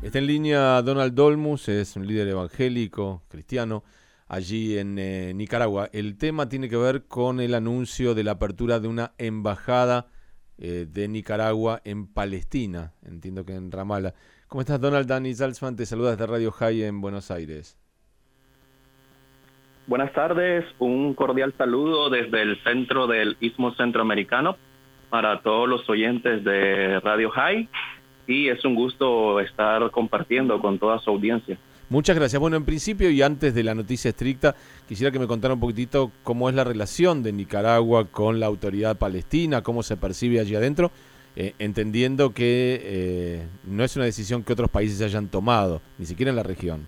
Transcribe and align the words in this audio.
Está 0.00 0.20
en 0.20 0.28
línea 0.28 0.80
Donald 0.82 1.12
Dolmus, 1.12 1.68
es 1.68 1.96
un 1.96 2.06
líder 2.06 2.28
evangélico, 2.28 3.24
cristiano, 3.28 3.82
allí 4.28 4.78
en 4.78 4.96
eh, 4.96 5.32
Nicaragua. 5.34 5.88
El 5.92 6.16
tema 6.16 6.48
tiene 6.48 6.68
que 6.68 6.76
ver 6.76 7.08
con 7.08 7.40
el 7.40 7.52
anuncio 7.52 8.14
de 8.14 8.22
la 8.22 8.30
apertura 8.30 8.78
de 8.78 8.86
una 8.86 9.10
embajada 9.18 10.06
eh, 10.56 10.86
de 10.88 11.08
Nicaragua 11.08 11.80
en 11.82 12.06
Palestina, 12.06 12.92
entiendo 13.04 13.44
que 13.44 13.56
en 13.56 13.72
Ramallah. 13.72 14.14
¿Cómo 14.46 14.60
estás, 14.60 14.80
Donald? 14.80 15.08
Dani 15.08 15.34
Salzman 15.34 15.74
te 15.74 15.84
saluda 15.84 16.12
desde 16.12 16.28
Radio 16.28 16.52
High 16.52 16.84
en 16.84 17.00
Buenos 17.00 17.32
Aires. 17.32 17.76
Buenas 19.88 20.12
tardes, 20.12 20.64
un 20.78 21.12
cordial 21.14 21.52
saludo 21.58 22.08
desde 22.08 22.42
el 22.42 22.62
centro 22.62 23.08
del 23.08 23.36
Istmo 23.40 23.74
Centroamericano 23.74 24.58
para 25.10 25.40
todos 25.42 25.68
los 25.68 25.90
oyentes 25.90 26.44
de 26.44 27.00
Radio 27.00 27.30
High 27.30 27.68
y 28.28 28.48
es 28.48 28.64
un 28.64 28.76
gusto 28.76 29.40
estar 29.40 29.90
compartiendo 29.90 30.60
con 30.60 30.78
toda 30.78 31.00
su 31.00 31.10
audiencia. 31.10 31.58
Muchas 31.88 32.14
gracias. 32.14 32.38
Bueno, 32.38 32.58
en 32.58 32.66
principio 32.66 33.10
y 33.10 33.22
antes 33.22 33.54
de 33.54 33.64
la 33.64 33.74
noticia 33.74 34.10
estricta, 34.10 34.54
quisiera 34.86 35.10
que 35.10 35.18
me 35.18 35.26
contara 35.26 35.54
un 35.54 35.60
poquitito 35.60 36.12
cómo 36.22 36.50
es 36.50 36.54
la 36.54 36.62
relación 36.62 37.22
de 37.22 37.32
Nicaragua 37.32 38.04
con 38.04 38.38
la 38.38 38.46
autoridad 38.46 38.98
palestina, 38.98 39.62
cómo 39.62 39.82
se 39.82 39.96
percibe 39.96 40.38
allí 40.38 40.54
adentro, 40.54 40.90
eh, 41.34 41.54
entendiendo 41.58 42.34
que 42.34 42.80
eh, 42.82 43.46
no 43.64 43.82
es 43.82 43.96
una 43.96 44.04
decisión 44.04 44.44
que 44.44 44.52
otros 44.52 44.68
países 44.68 45.00
hayan 45.00 45.28
tomado, 45.28 45.80
ni 45.96 46.04
siquiera 46.04 46.28
en 46.28 46.36
la 46.36 46.42
región. 46.42 46.86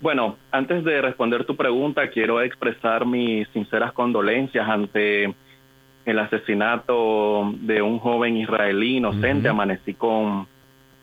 Bueno, 0.00 0.36
antes 0.52 0.84
de 0.84 1.00
responder 1.02 1.44
tu 1.46 1.56
pregunta, 1.56 2.08
quiero 2.10 2.40
expresar 2.40 3.06
mis 3.06 3.48
sinceras 3.48 3.92
condolencias 3.92 4.68
ante 4.68 5.34
el 6.04 6.18
asesinato 6.18 7.52
de 7.60 7.82
un 7.82 7.98
joven 7.98 8.36
israelí 8.36 8.98
inocente. 8.98 9.48
Amanecí 9.48 9.94
con, 9.94 10.46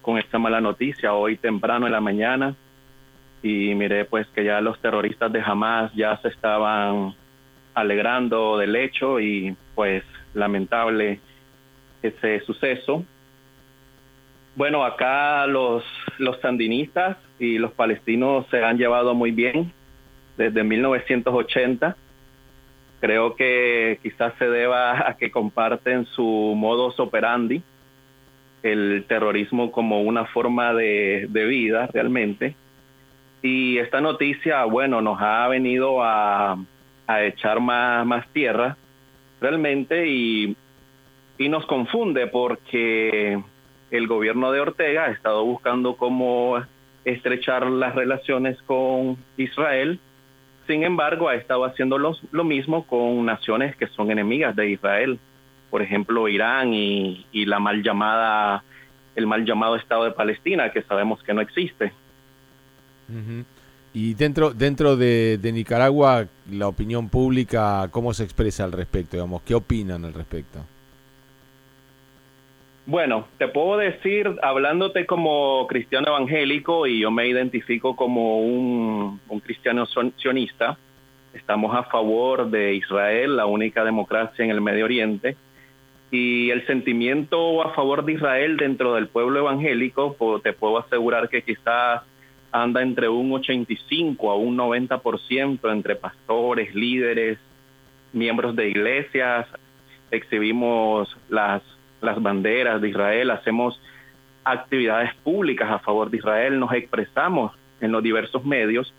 con 0.01 0.17
esta 0.17 0.39
mala 0.39 0.61
noticia 0.61 1.13
hoy 1.13 1.37
temprano 1.37 1.85
en 1.85 1.91
la 1.91 2.01
mañana 2.01 2.55
y 3.43 3.73
miré 3.73 4.05
pues 4.05 4.27
que 4.27 4.43
ya 4.43 4.61
los 4.61 4.79
terroristas 4.79 5.31
de 5.31 5.41
Hamas 5.41 5.91
ya 5.93 6.17
se 6.17 6.27
estaban 6.27 7.15
alegrando 7.73 8.57
del 8.57 8.75
hecho 8.75 9.19
y 9.19 9.55
pues 9.73 10.03
lamentable 10.33 11.19
ese 12.03 12.41
suceso. 12.41 13.03
Bueno, 14.55 14.83
acá 14.83 15.47
los, 15.47 15.83
los 16.17 16.39
sandinistas 16.41 17.17
y 17.39 17.57
los 17.57 17.71
palestinos 17.71 18.45
se 18.51 18.63
han 18.63 18.77
llevado 18.77 19.15
muy 19.15 19.31
bien 19.31 19.71
desde 20.37 20.63
1980 20.63 21.95
Creo 23.01 23.35
que 23.35 23.99
quizás 24.03 24.33
se 24.37 24.47
deba 24.47 24.91
a 25.09 25.17
que 25.17 25.31
comparten 25.31 26.05
su 26.05 26.53
modus 26.55 26.99
operandi, 26.99 27.61
el 28.63 29.05
terrorismo 29.07 29.71
como 29.71 30.01
una 30.01 30.25
forma 30.25 30.73
de, 30.73 31.27
vida 31.33 31.89
realmente. 31.91 32.55
Y 33.41 33.79
esta 33.79 34.01
noticia, 34.01 34.63
bueno, 34.65 35.01
nos 35.01 35.19
ha 35.19 35.47
venido 35.47 36.03
a, 36.03 36.57
echar 37.23 37.59
más, 37.59 38.05
más 38.05 38.25
tierra 38.29 38.77
realmente 39.41 40.07
y, 40.07 40.55
y 41.37 41.49
nos 41.49 41.65
confunde 41.65 42.27
porque 42.27 43.37
el 43.89 44.07
gobierno 44.07 44.51
de 44.53 44.61
Ortega 44.61 45.05
ha 45.05 45.11
estado 45.11 45.43
buscando 45.43 45.97
cómo 45.97 46.63
estrechar 47.03 47.65
las 47.65 47.95
relaciones 47.95 48.61
con 48.61 49.17
Israel 49.35 49.99
sin 50.67 50.83
embargo, 50.83 51.27
ha 51.29 51.35
estado 51.35 51.65
haciendo 51.65 51.97
lo 51.97 52.43
mismo 52.43 52.85
con 52.85 53.25
naciones 53.25 53.75
que 53.75 53.87
son 53.87 54.11
enemigas 54.11 54.55
de 54.55 54.69
Israel, 54.69 55.19
por 55.71 55.81
ejemplo, 55.81 56.27
Irán 56.27 56.73
y, 56.73 57.25
la 57.33 57.59
mal 57.59 57.81
llamada, 57.81 58.63
el 59.15 59.25
mal 59.25 59.45
llamado 59.45 59.77
Estado 59.77 60.03
de 60.03 60.11
Palestina, 60.11 60.71
que 60.71 60.81
sabemos 60.83 61.23
que 61.23 61.33
no 61.33 61.41
existe. 61.41 61.93
Y 63.93 64.13
dentro, 64.13 64.53
dentro 64.53 64.97
de, 64.97 65.39
Nicaragua, 65.53 66.27
la 66.51 66.67
opinión 66.67 67.09
pública, 67.09 67.87
¿cómo 67.89 68.13
se 68.13 68.23
expresa 68.23 68.65
al 68.65 68.73
respecto? 68.73 69.15
Digamos, 69.15 69.41
¿Qué 69.43 69.55
opinan 69.55 70.05
al 70.05 70.13
respecto? 70.13 70.59
Bueno, 72.85 73.27
te 73.37 73.47
puedo 73.47 73.77
decir, 73.77 74.37
hablándote 74.41 75.05
como 75.05 75.67
cristiano 75.67 76.07
evangélico, 76.07 76.87
y 76.87 77.01
yo 77.01 77.11
me 77.11 77.27
identifico 77.27 77.95
como 77.95 78.39
un, 78.39 79.19
cristiano 79.43 79.85
sionista, 80.17 80.77
estamos 81.33 81.75
a 81.75 81.83
favor 81.83 82.49
de 82.49 82.73
Israel, 82.73 83.37
la 83.37 83.45
única 83.45 83.83
democracia 83.83 84.43
en 84.43 84.49
el 84.49 84.61
Medio 84.61 84.85
Oriente, 84.85 85.37
y 86.09 86.49
el 86.49 86.65
sentimiento 86.65 87.61
a 87.61 87.73
favor 87.73 88.03
de 88.03 88.13
Israel 88.13 88.57
dentro 88.57 88.95
del 88.95 89.07
pueblo 89.07 89.39
evangélico, 89.39 90.15
te 90.43 90.51
puedo 90.51 90.79
asegurar 90.79 91.29
que 91.29 91.43
quizás 91.43 92.01
anda 92.51 92.81
entre 92.81 93.07
un 93.07 93.31
85 93.31 94.31
a 94.31 94.35
un 94.35 94.57
90% 94.57 95.71
entre 95.71 95.95
pastores, 95.95 96.73
líderes, 96.73 97.37
miembros 98.11 98.55
de 98.55 98.69
iglesias, 98.69 99.47
exhibimos 100.09 101.15
las 101.29 101.61
las 102.01 102.21
banderas 102.21 102.81
de 102.81 102.89
Israel, 102.89 103.31
hacemos 103.31 103.79
actividades 104.43 105.13
públicas 105.23 105.69
a 105.71 105.79
favor 105.79 106.09
de 106.09 106.17
Israel, 106.17 106.59
nos 106.59 106.73
expresamos 106.73 107.53
en 107.79 107.91
los 107.91 108.03
diversos 108.03 108.43
medios 108.43 108.93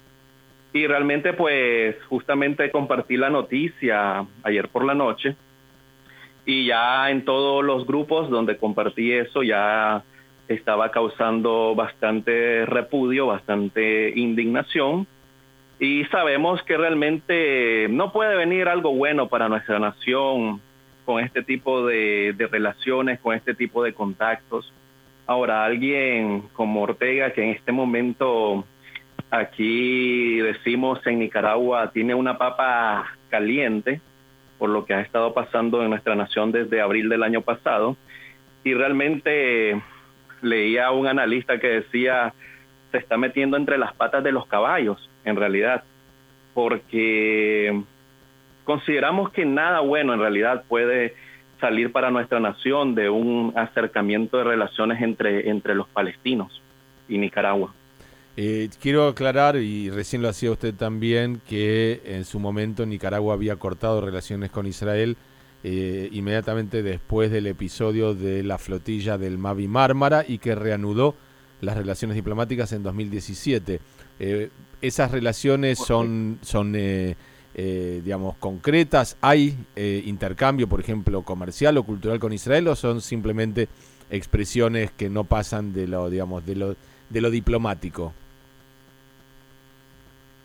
y 0.72 0.86
realmente 0.86 1.32
pues 1.32 1.96
justamente 2.08 2.70
compartí 2.70 3.16
la 3.16 3.30
noticia 3.30 4.24
ayer 4.42 4.68
por 4.68 4.84
la 4.84 4.94
noche 4.94 5.36
y 6.44 6.66
ya 6.66 7.10
en 7.10 7.24
todos 7.24 7.64
los 7.64 7.86
grupos 7.86 8.30
donde 8.30 8.56
compartí 8.56 9.12
eso 9.12 9.42
ya 9.42 10.02
estaba 10.48 10.90
causando 10.90 11.74
bastante 11.74 12.66
repudio, 12.66 13.26
bastante 13.26 14.12
indignación 14.16 15.06
y 15.78 16.04
sabemos 16.06 16.62
que 16.62 16.76
realmente 16.76 17.88
no 17.90 18.12
puede 18.12 18.36
venir 18.36 18.68
algo 18.68 18.94
bueno 18.94 19.28
para 19.28 19.48
nuestra 19.48 19.78
nación 19.78 20.60
con 21.04 21.22
este 21.22 21.42
tipo 21.42 21.86
de, 21.86 22.34
relaciones, 22.50 23.20
con 23.20 23.34
este 23.34 23.54
tipo 23.54 23.82
de 23.82 23.92
contactos. 23.92 24.72
Ahora, 25.26 25.64
alguien 25.64 26.42
como 26.52 26.82
Ortega, 26.82 27.32
que 27.32 27.42
en 27.42 27.50
este 27.50 27.72
momento 27.72 28.64
aquí 29.30 30.38
decimos 30.38 31.04
en 31.06 31.20
Nicaragua 31.20 31.90
tiene 31.90 32.14
una 32.14 32.36
papa 32.36 33.16
caliente 33.30 34.00
por 34.58 34.68
lo 34.70 34.84
que 34.84 34.94
ha 34.94 35.00
estado 35.00 35.32
pasando 35.32 35.82
en 35.82 35.90
nuestra 35.90 36.14
nación 36.14 36.52
desde 36.52 36.80
abril 36.80 37.08
del 37.08 37.24
año 37.24 37.40
pasado. 37.40 37.96
Y 38.62 38.74
realmente 38.74 39.82
leía 40.40 40.86
a 40.86 40.92
un 40.92 41.08
analista 41.08 41.58
que 41.58 41.66
decía, 41.66 42.32
se 42.92 42.98
está 42.98 43.16
metiendo 43.16 43.56
entre 43.56 43.78
las 43.78 43.92
patas 43.94 44.22
de 44.22 44.30
los 44.30 44.46
caballos, 44.46 45.10
en 45.24 45.34
realidad, 45.34 45.82
porque 46.54 47.82
consideramos 48.72 49.30
que 49.32 49.44
nada 49.44 49.80
bueno 49.80 50.14
en 50.14 50.20
realidad 50.20 50.64
puede 50.66 51.14
salir 51.60 51.92
para 51.92 52.10
nuestra 52.10 52.40
nación 52.40 52.94
de 52.94 53.10
un 53.10 53.52
acercamiento 53.54 54.38
de 54.38 54.44
relaciones 54.44 55.02
entre, 55.02 55.50
entre 55.50 55.74
los 55.74 55.86
palestinos 55.88 56.62
y 57.06 57.18
Nicaragua. 57.18 57.74
Eh, 58.38 58.70
quiero 58.80 59.08
aclarar, 59.08 59.56
y 59.56 59.90
recién 59.90 60.22
lo 60.22 60.30
hacía 60.30 60.50
usted 60.50 60.74
también, 60.74 61.42
que 61.46 62.00
en 62.06 62.24
su 62.24 62.40
momento 62.40 62.86
Nicaragua 62.86 63.34
había 63.34 63.56
cortado 63.56 64.00
relaciones 64.00 64.50
con 64.50 64.66
Israel 64.66 65.18
eh, 65.62 66.08
inmediatamente 66.12 66.82
después 66.82 67.30
del 67.30 67.48
episodio 67.48 68.14
de 68.14 68.42
la 68.42 68.56
flotilla 68.56 69.18
del 69.18 69.36
Mavi 69.36 69.68
Mármara 69.68 70.24
y 70.26 70.38
que 70.38 70.54
reanudó 70.54 71.14
las 71.60 71.76
relaciones 71.76 72.14
diplomáticas 72.14 72.72
en 72.72 72.82
2017. 72.82 73.80
Eh, 74.18 74.48
esas 74.80 75.10
relaciones 75.10 75.78
son, 75.78 76.38
son 76.40 76.74
eh, 77.54 78.00
digamos, 78.02 78.36
concretas? 78.38 79.16
¿Hay 79.20 79.56
eh, 79.76 80.02
intercambio, 80.06 80.68
por 80.68 80.80
ejemplo, 80.80 81.22
comercial 81.22 81.76
o 81.76 81.82
cultural 81.82 82.18
con 82.18 82.32
Israel 82.32 82.68
o 82.68 82.74
son 82.74 83.00
simplemente 83.00 83.68
expresiones 84.10 84.90
que 84.90 85.10
no 85.10 85.24
pasan 85.24 85.72
de 85.72 85.86
lo, 85.86 86.08
digamos, 86.10 86.44
de 86.46 86.56
lo, 86.56 86.76
de 87.10 87.20
lo 87.20 87.30
diplomático? 87.30 88.14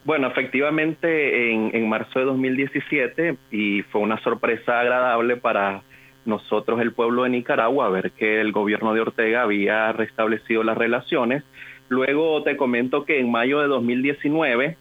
Bueno, 0.04 0.28
efectivamente, 0.28 1.52
en, 1.52 1.72
en 1.74 1.90
marzo 1.90 2.20
de 2.20 2.26
2017, 2.26 3.38
y 3.52 3.82
fue 3.84 4.02
una 4.02 4.18
sorpresa 4.22 4.80
agradable 4.80 5.36
para 5.36 5.82
nosotros, 6.26 6.80
el 6.82 6.94
pueblo 6.94 7.24
de 7.24 7.30
Nicaragua, 7.30 7.90
ver 7.90 8.12
que 8.12 8.40
el 8.42 8.52
gobierno 8.52 8.94
de 8.94 9.02
Ortega 9.02 9.44
había 9.44 9.92
restablecido 9.94 10.64
las 10.64 10.78
relaciones. 10.78 11.44
Luego 11.90 12.44
te 12.44 12.58
comento 12.58 13.06
que 13.06 13.20
en 13.20 13.32
mayo 13.32 13.60
de 13.60 13.68
2019 13.68 14.78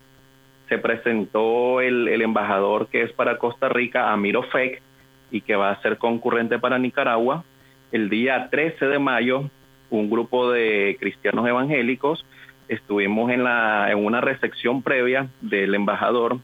se 0.68 0.78
presentó 0.78 1.80
el, 1.80 2.08
embajador 2.20 2.88
que 2.88 3.02
es 3.02 3.12
para 3.12 3.38
Costa 3.38 3.68
Rica, 3.68 4.12
Amiro 4.12 4.42
Fek, 4.44 4.82
y 5.30 5.40
que 5.40 5.56
va 5.56 5.70
a 5.70 5.82
ser 5.82 5.98
concurrente 5.98 6.58
para 6.58 6.78
Nicaragua. 6.78 7.44
El 7.92 8.08
día 8.08 8.48
13 8.50 8.86
de 8.86 8.98
mayo, 8.98 9.50
un 9.90 10.10
grupo 10.10 10.50
de 10.50 10.96
cristianos 10.98 11.46
evangélicos 11.46 12.24
estuvimos 12.68 13.30
en, 13.30 13.44
la, 13.44 13.90
en 13.90 14.04
una 14.04 14.20
recepción 14.20 14.82
previa 14.82 15.28
del 15.40 15.74
embajador 15.74 16.38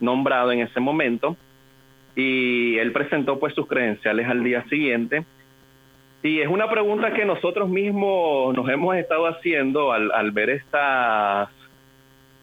nombrado 0.00 0.52
en 0.52 0.60
ese 0.60 0.80
momento 0.80 1.36
y 2.14 2.76
él 2.76 2.92
presentó 2.92 3.38
pues 3.38 3.54
sus 3.54 3.66
credenciales 3.66 4.28
al 4.28 4.44
día 4.44 4.64
siguiente 4.68 5.24
Y 6.22 6.40
es 6.40 6.48
una 6.48 6.68
pregunta 6.68 7.14
que 7.14 7.24
nosotros 7.24 7.70
mismos 7.70 8.54
nos 8.54 8.68
hemos 8.68 8.96
estado 8.96 9.26
haciendo 9.26 9.92
al, 9.92 10.12
al 10.12 10.30
ver 10.30 10.50
estas 10.50 11.48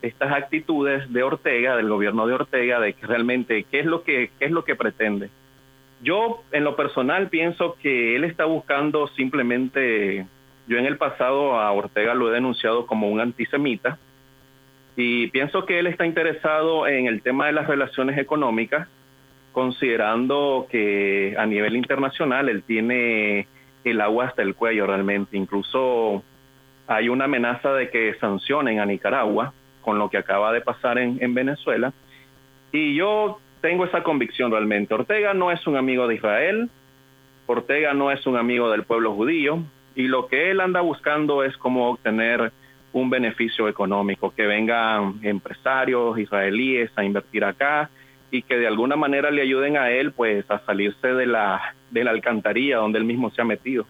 estas 0.02 0.32
actitudes 0.32 1.12
de 1.12 1.24
Ortega, 1.24 1.76
del 1.76 1.90
gobierno 1.90 2.26
de 2.28 2.34
Ortega, 2.34 2.80
de 2.80 2.94
que 2.94 3.06
realmente 3.06 3.66
qué 3.70 3.80
es 3.80 3.86
lo 3.86 4.04
que 4.04 4.32
qué 4.40 4.46
es 4.46 4.52
lo 4.52 4.64
que 4.64 4.76
pretende. 4.76 5.30
Yo 6.02 6.44
en 6.52 6.64
lo 6.64 6.76
personal 6.76 7.28
pienso 7.28 7.76
que 7.82 8.16
él 8.16 8.24
está 8.24 8.46
buscando 8.46 9.08
simplemente 9.10 10.26
yo 10.68 10.78
en 10.78 10.86
el 10.86 10.98
pasado 10.98 11.60
a 11.60 11.72
Ortega 11.72 12.14
lo 12.14 12.30
he 12.30 12.34
denunciado 12.34 12.86
como 12.86 13.10
un 13.10 13.20
antisemita 13.20 13.98
y 14.96 15.28
pienso 15.28 15.66
que 15.66 15.80
él 15.80 15.88
está 15.88 16.06
interesado 16.06 16.88
en 16.88 17.08
el 17.08 17.22
tema 17.22 17.48
de 17.48 17.54
las 17.54 17.68
relaciones 17.68 18.18
económicas, 18.18 18.88
considerando 19.54 20.68
que 20.70 21.36
a 21.38 21.46
nivel 21.46 21.76
internacional 21.76 22.50
él 22.50 22.64
tiene 22.64 23.48
el 23.84 24.02
agua 24.02 24.26
hasta 24.26 24.42
el 24.42 24.56
cuello 24.56 24.86
realmente. 24.88 25.38
Incluso 25.38 26.24
hay 26.86 27.08
una 27.08 27.26
amenaza 27.26 27.74
de 27.74 27.90
que 27.90 28.16
sancionen 28.20 28.80
a 28.80 28.86
Nicaragua 28.86 29.54
con 29.90 29.98
lo 29.98 30.08
que 30.08 30.18
acaba 30.18 30.54
de 30.54 30.62
pasar 30.62 31.00
en, 31.00 31.18
en 31.20 31.34
Venezuela. 31.34 31.92
Y 32.72 32.94
yo 32.94 33.40
tengo 33.60 33.86
esa 33.86 34.04
convicción 34.04 34.52
realmente. 34.52 34.94
Ortega 34.94 35.34
no 35.34 35.50
es 35.50 35.66
un 35.66 35.78
amigo 35.78 36.08
de 36.08 36.14
Israel, 36.14 36.70
Ortega 37.48 37.96
no 37.96 38.12
es 38.12 38.28
un 38.28 38.38
amigo 38.38 38.70
del 38.70 38.84
pueblo 38.84 39.16
judío, 39.16 39.64
y 39.96 40.08
lo 40.08 40.28
que 40.28 40.52
él 40.52 40.60
anda 40.60 40.82
buscando 40.82 41.44
es 41.44 41.58
cómo 41.58 41.90
obtener 41.90 42.52
un 42.94 43.10
beneficio 43.10 43.68
económico, 43.68 44.32
que 44.36 44.46
vengan 44.46 45.16
empresarios 45.24 46.20
israelíes 46.20 46.92
a 46.96 47.04
invertir 47.04 47.44
acá 47.44 47.90
y 48.30 48.44
que 48.44 48.58
de 48.58 48.68
alguna 48.68 48.96
manera 48.96 49.32
le 49.32 49.42
ayuden 49.42 49.76
a 49.76 49.90
él 49.90 50.12
pues 50.12 50.46
a 50.52 50.60
salirse 50.68 51.08
de 51.08 51.26
la, 51.26 51.74
de 51.90 52.04
la 52.04 52.12
alcantarilla 52.12 52.78
donde 52.78 53.00
él 53.00 53.06
mismo 53.06 53.32
se 53.32 53.42
ha 53.42 53.46
metido. 53.46 53.88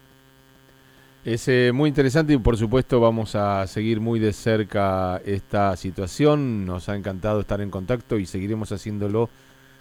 Es 1.24 1.48
eh, 1.48 1.70
muy 1.74 1.88
interesante 1.88 2.32
y 2.32 2.38
por 2.38 2.56
supuesto 2.56 2.98
vamos 2.98 3.34
a 3.34 3.66
seguir 3.66 4.00
muy 4.00 4.18
de 4.18 4.32
cerca 4.32 5.20
esta 5.26 5.76
situación. 5.76 6.64
Nos 6.64 6.88
ha 6.88 6.96
encantado 6.96 7.40
estar 7.40 7.60
en 7.60 7.70
contacto 7.70 8.18
y 8.18 8.24
seguiremos 8.24 8.72
haciéndolo 8.72 9.28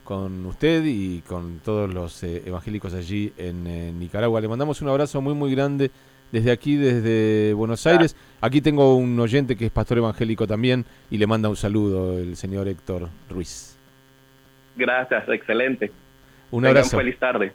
con 0.04 0.46
usted 0.46 0.84
y 0.86 1.22
con 1.22 1.60
todos 1.60 1.94
los 1.94 2.24
eh, 2.24 2.44
evangélicos 2.46 2.94
allí 2.94 3.32
en 3.38 3.66
eh, 3.68 3.94
Nicaragua. 3.94 4.42
Le 4.42 4.50
mandamos 4.50 4.82
un 4.82 4.90
abrazo 4.90 5.22
muy 5.22 5.34
muy 5.34 5.52
grande 5.52 5.92
desde 6.30 6.52
aquí, 6.52 6.76
desde 6.76 7.54
Buenos 7.54 7.88
Aires. 7.88 8.18
Aquí 8.42 8.60
tengo 8.60 8.96
un 8.96 9.18
oyente 9.18 9.56
que 9.56 9.68
es 9.68 9.72
pastor 9.72 10.00
evangélico 10.00 10.46
también 10.46 10.84
y 11.10 11.18
le 11.20 11.26
manda 11.26 11.48
un 11.48 11.56
saludo 11.56 12.20
el 12.20 12.36
señor 12.36 12.68
Héctor 12.68 13.08
Ruiz. 13.30 13.78
Gracias, 14.76 15.24
excelente. 15.30 15.90
Un 16.52 16.66
abrazo. 16.66 16.98
feliz 16.98 17.18
tarde. 17.18 17.54